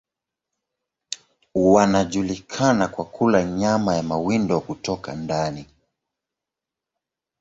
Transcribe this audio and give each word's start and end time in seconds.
Wanajulikana 1.55 2.87
kwa 2.87 3.05
kula 3.05 3.43
nyama 3.43 3.95
ya 3.95 4.03
mawindo 4.03 4.59
kutoka 4.61 5.15
ndani. 5.15 5.65